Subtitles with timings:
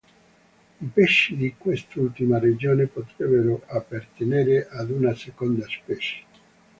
[0.79, 6.23] I pesci di quest'ultima regione potrebbero appartenere ad una seconda specie.